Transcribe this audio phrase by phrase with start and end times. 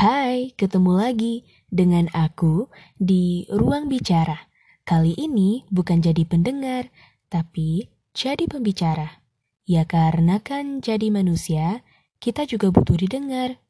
[0.00, 4.48] Hai, ketemu lagi dengan aku di Ruang Bicara.
[4.80, 6.88] Kali ini bukan jadi pendengar,
[7.28, 9.20] tapi jadi pembicara.
[9.68, 11.84] Ya karena kan jadi manusia,
[12.16, 13.60] kita juga butuh didengar,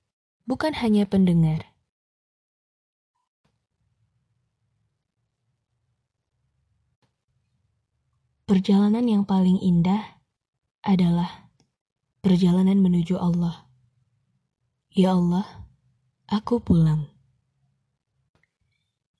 [0.46, 1.66] bukan hanya pendengar.
[8.47, 10.22] Perjalanan yang paling indah
[10.87, 11.51] adalah
[12.22, 13.67] perjalanan menuju Allah.
[14.94, 15.60] Ya Allah,
[16.30, 17.11] Aku pulang.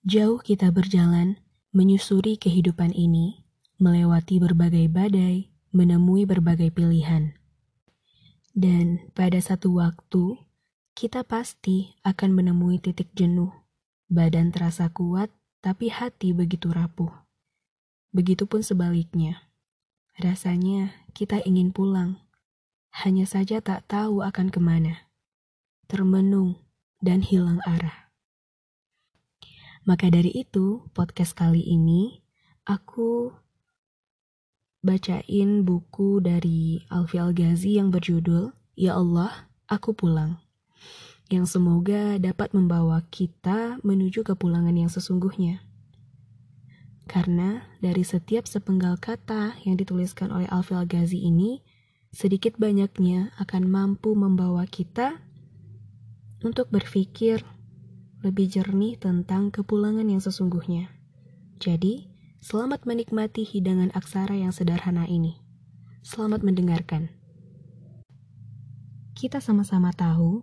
[0.07, 1.43] Jauh kita berjalan,
[1.75, 3.43] menyusuri kehidupan ini,
[3.83, 7.35] melewati berbagai badai, menemui berbagai pilihan.
[8.55, 10.39] Dan pada satu waktu,
[10.95, 13.51] kita pasti akan menemui titik jenuh.
[14.07, 17.11] Badan terasa kuat, tapi hati begitu rapuh.
[18.15, 19.51] Begitupun sebaliknya.
[20.15, 22.23] Rasanya kita ingin pulang,
[23.03, 25.11] hanya saja tak tahu akan ke mana.
[25.91, 26.70] Termenung,
[27.01, 28.13] dan hilang arah.
[29.89, 32.21] Maka dari itu, podcast kali ini
[32.69, 33.33] aku
[34.85, 40.41] bacain buku dari Alfi Al-Ghazi yang berjudul Ya Allah, Aku Pulang.
[41.33, 45.65] Yang semoga dapat membawa kita menuju kepulangan yang sesungguhnya.
[47.09, 51.65] Karena dari setiap sepenggal kata yang dituliskan oleh Alfi Al-Ghazi ini,
[52.13, 55.25] sedikit banyaknya akan mampu membawa kita
[56.41, 57.45] untuk berpikir
[58.21, 60.93] lebih jernih tentang kepulangan yang sesungguhnya.
[61.61, 62.09] Jadi,
[62.41, 65.41] selamat menikmati hidangan aksara yang sederhana ini.
[66.01, 67.13] Selamat mendengarkan.
[69.13, 70.41] Kita sama-sama tahu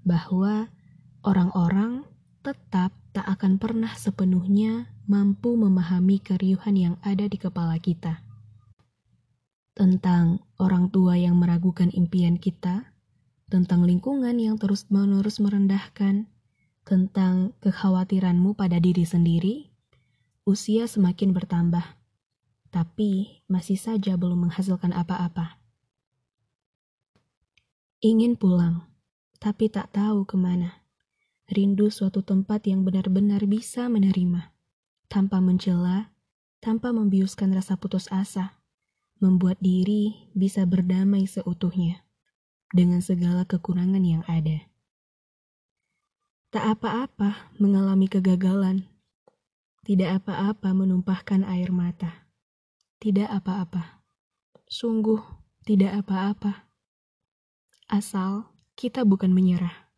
[0.00, 0.72] bahwa
[1.20, 2.08] orang-orang
[2.40, 8.24] tetap tak akan pernah sepenuhnya mampu memahami keriuhan yang ada di kepala kita.
[9.76, 12.96] Tentang orang tua yang meragukan impian kita,
[13.48, 16.28] tentang lingkungan yang terus-menerus merendahkan,
[16.84, 19.72] tentang kekhawatiranmu pada diri sendiri,
[20.44, 21.84] usia semakin bertambah,
[22.68, 25.56] tapi masih saja belum menghasilkan apa-apa.
[28.04, 28.84] Ingin pulang,
[29.40, 30.84] tapi tak tahu ke mana.
[31.48, 34.52] Rindu suatu tempat yang benar-benar bisa menerima,
[35.08, 36.12] tanpa mencela,
[36.60, 38.60] tanpa membiuskan rasa putus asa,
[39.16, 42.07] membuat diri bisa berdamai seutuhnya
[42.72, 44.68] dengan segala kekurangan yang ada.
[46.48, 48.88] Tak apa-apa mengalami kegagalan,
[49.84, 52.28] tidak apa-apa menumpahkan air mata,
[53.00, 54.00] tidak apa-apa,
[54.68, 55.20] sungguh
[55.68, 56.68] tidak apa-apa.
[57.88, 59.88] Asal kita bukan menyerah.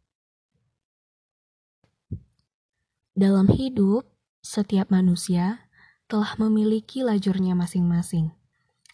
[3.15, 4.07] Dalam hidup,
[4.43, 5.71] setiap manusia
[6.11, 8.35] telah memiliki lajurnya masing-masing,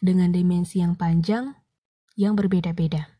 [0.00, 1.56] dengan dimensi yang panjang
[2.16, 3.15] yang berbeda-beda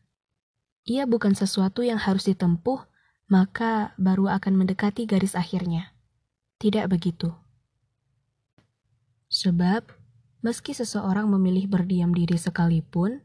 [0.87, 2.87] ia bukan sesuatu yang harus ditempuh,
[3.27, 5.91] maka baru akan mendekati garis akhirnya.
[6.63, 7.35] Tidak begitu.
[9.27, 9.83] Sebab,
[10.39, 13.19] meski seseorang memilih berdiam diri sekalipun,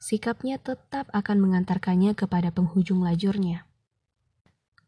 [0.00, 3.68] sikapnya tetap akan mengantarkannya kepada penghujung lajurnya.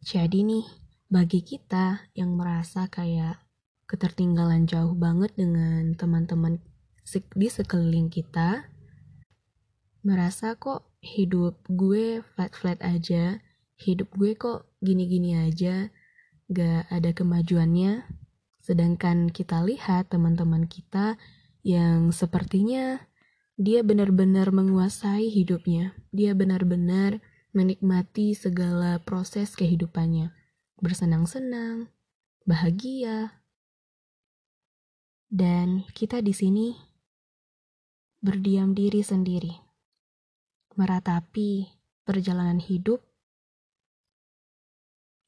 [0.00, 0.66] Jadi nih,
[1.12, 3.44] bagi kita yang merasa kayak
[3.84, 6.64] ketertinggalan jauh banget dengan teman-teman
[7.36, 8.66] di sekeliling kita,
[10.02, 13.38] merasa kok hidup gue flat-flat aja,
[13.78, 15.94] hidup gue kok gini-gini aja,
[16.50, 18.02] gak ada kemajuannya.
[18.58, 21.14] Sedangkan kita lihat teman-teman kita
[21.62, 23.06] yang sepertinya
[23.54, 25.94] dia benar-benar menguasai hidupnya.
[26.10, 27.22] Dia benar-benar
[27.54, 30.34] menikmati segala proses kehidupannya.
[30.82, 31.88] Bersenang-senang,
[32.44, 33.40] bahagia.
[35.30, 36.76] Dan kita di sini
[38.20, 39.65] berdiam diri sendiri
[40.76, 41.72] meratapi
[42.06, 43.02] perjalanan hidup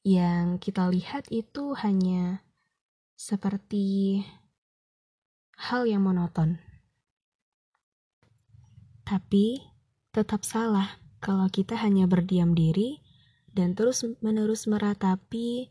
[0.07, 2.41] yang kita lihat itu hanya
[3.19, 4.23] seperti
[5.59, 6.55] hal yang monoton.
[9.03, 9.59] Tapi
[10.15, 13.03] tetap salah kalau kita hanya berdiam diri
[13.51, 15.67] dan terus-menerus meratapi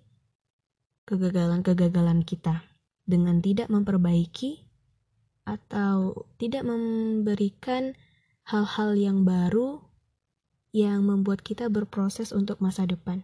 [1.08, 2.68] kegagalan-kegagalan kita
[3.08, 4.68] dengan tidak memperbaiki
[5.48, 7.96] atau tidak memberikan
[8.48, 9.84] hal-hal yang baru
[10.72, 13.20] yang membuat kita berproses untuk masa depan.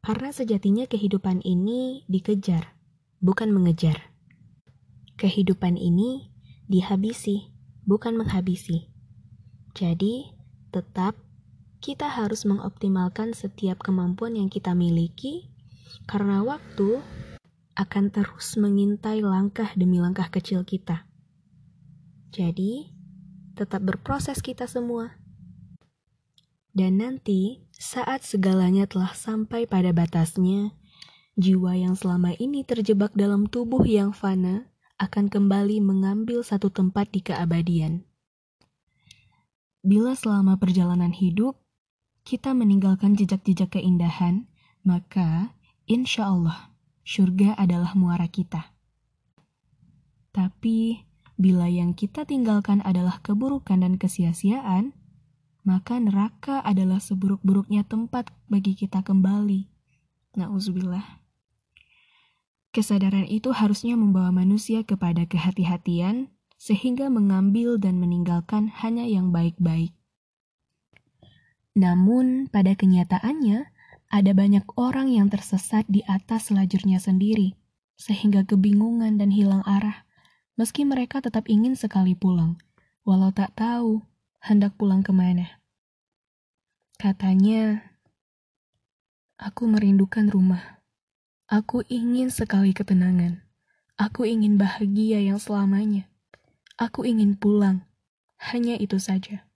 [0.00, 2.72] Karena sejatinya kehidupan ini dikejar,
[3.20, 4.08] bukan mengejar.
[5.20, 6.32] Kehidupan ini
[6.64, 7.52] dihabisi,
[7.84, 8.88] bukan menghabisi.
[9.76, 10.32] Jadi,
[10.72, 11.12] tetap
[11.84, 15.52] kita harus mengoptimalkan setiap kemampuan yang kita miliki,
[16.08, 17.04] karena waktu
[17.76, 21.04] akan terus mengintai langkah demi langkah kecil kita.
[22.32, 22.93] Jadi,
[23.54, 25.18] tetap berproses kita semua.
[26.74, 30.74] Dan nanti, saat segalanya telah sampai pada batasnya,
[31.38, 37.22] jiwa yang selama ini terjebak dalam tubuh yang fana akan kembali mengambil satu tempat di
[37.22, 38.02] keabadian.
[39.86, 41.62] Bila selama perjalanan hidup,
[42.26, 44.50] kita meninggalkan jejak-jejak keindahan,
[44.82, 45.54] maka
[45.86, 46.74] insya Allah,
[47.04, 48.74] surga adalah muara kita.
[50.34, 51.04] Tapi,
[51.34, 54.94] bila yang kita tinggalkan adalah keburukan dan kesia-siaan,
[55.66, 59.66] maka neraka adalah seburuk-buruknya tempat bagi kita kembali.
[60.38, 61.24] Nauzubillah.
[62.74, 69.94] Kesadaran itu harusnya membawa manusia kepada kehati-hatian, sehingga mengambil dan meninggalkan hanya yang baik-baik.
[71.74, 73.66] Namun, pada kenyataannya,
[74.10, 77.58] ada banyak orang yang tersesat di atas lajurnya sendiri,
[77.98, 80.03] sehingga kebingungan dan hilang arah
[80.54, 82.58] meski mereka tetap ingin sekali pulang,
[83.02, 84.02] walau tak tahu
[84.42, 85.60] hendak pulang ke mana.
[86.96, 87.94] Katanya,
[89.36, 90.80] aku merindukan rumah.
[91.44, 93.44] Aku ingin sekali ketenangan.
[94.00, 96.08] Aku ingin bahagia yang selamanya.
[96.80, 97.84] Aku ingin pulang.
[98.40, 99.46] Hanya itu saja.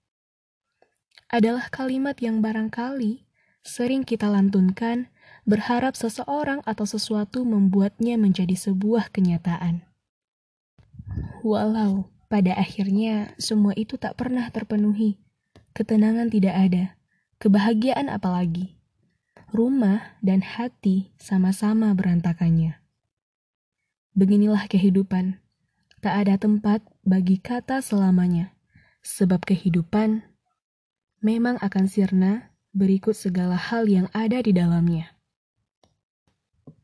[1.32, 3.24] Adalah kalimat yang barangkali
[3.64, 5.10] sering kita lantunkan
[5.48, 9.87] berharap seseorang atau sesuatu membuatnya menjadi sebuah kenyataan.
[11.42, 15.22] Walau pada akhirnya semua itu tak pernah terpenuhi.
[15.72, 16.84] Ketenangan tidak ada,
[17.38, 18.74] kebahagiaan apalagi.
[19.54, 22.76] Rumah dan hati sama-sama berantakannya.
[24.12, 25.40] Beginilah kehidupan.
[26.02, 28.52] Tak ada tempat bagi kata selamanya.
[29.00, 30.26] Sebab kehidupan
[31.24, 35.16] memang akan sirna berikut segala hal yang ada di dalamnya.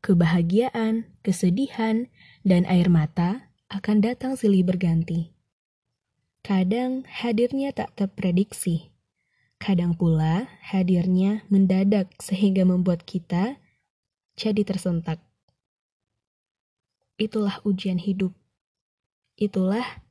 [0.01, 2.09] Kebahagiaan, kesedihan,
[2.47, 5.35] dan air mata akan datang silih berganti.
[6.47, 8.94] Kadang hadirnya tak terprediksi.
[9.59, 13.59] Kadang pula hadirnya mendadak sehingga membuat kita
[14.38, 15.19] jadi tersentak.
[17.19, 18.31] Itulah ujian hidup.
[19.35, 20.06] Itulah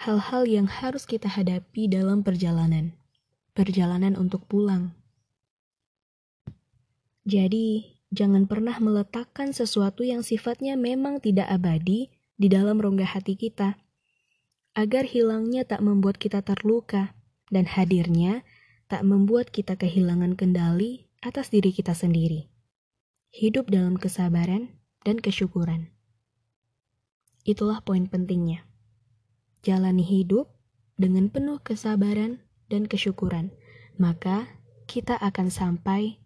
[0.00, 2.96] hal-hal yang harus kita hadapi dalam perjalanan.
[3.52, 4.96] Perjalanan untuk pulang.
[7.28, 13.80] Jadi, jangan pernah meletakkan sesuatu yang sifatnya memang tidak abadi di dalam rongga hati kita,
[14.76, 17.16] agar hilangnya tak membuat kita terluka,
[17.48, 18.44] dan hadirnya
[18.86, 22.52] tak membuat kita kehilangan kendali atas diri kita sendiri.
[23.32, 25.90] Hidup dalam kesabaran dan kesyukuran.
[27.46, 28.66] Itulah poin pentingnya.
[29.62, 30.50] Jalani hidup
[30.98, 33.54] dengan penuh kesabaran dan kesyukuran,
[33.98, 34.50] maka
[34.86, 36.18] kita akan sampai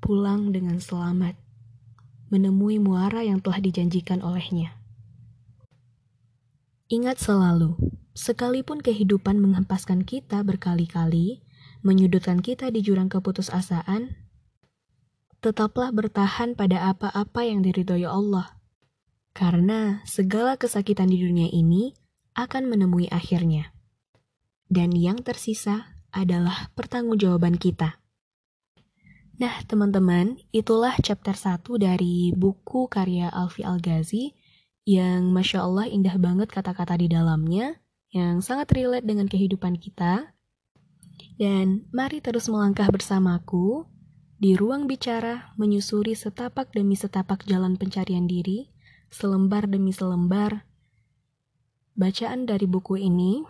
[0.00, 1.36] pulang dengan selamat,
[2.32, 4.79] menemui muara yang telah dijanjikan olehnya.
[6.90, 7.78] Ingat selalu,
[8.18, 11.38] sekalipun kehidupan menghempaskan kita berkali-kali,
[11.86, 14.18] menyudutkan kita di jurang keputusasaan,
[15.38, 18.58] tetaplah bertahan pada apa-apa yang diridhoi Allah.
[19.30, 21.94] Karena segala kesakitan di dunia ini
[22.34, 23.70] akan menemui akhirnya.
[24.66, 28.02] Dan yang tersisa adalah pertanggungjawaban kita.
[29.38, 34.39] Nah, teman-teman, itulah chapter 1 dari buku karya Alfi Al-Ghazi
[34.90, 37.78] yang Masya Allah indah banget kata-kata di dalamnya,
[38.10, 40.34] yang sangat relate dengan kehidupan kita.
[41.38, 43.86] Dan mari terus melangkah bersamaku
[44.42, 48.66] di ruang bicara menyusuri setapak demi setapak jalan pencarian diri,
[49.14, 50.66] selembar demi selembar.
[51.94, 53.46] Bacaan dari buku ini,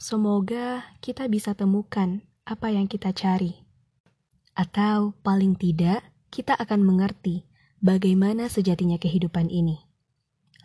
[0.00, 3.60] semoga kita bisa temukan apa yang kita cari.
[4.56, 6.00] Atau paling tidak,
[6.32, 7.44] kita akan mengerti
[7.84, 9.91] bagaimana sejatinya kehidupan ini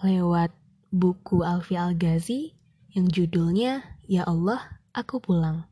[0.01, 0.53] lewat
[0.93, 2.53] buku Alfi Al-Ghazi
[2.93, 5.67] yang judulnya Ya Allah, Aku Pulang.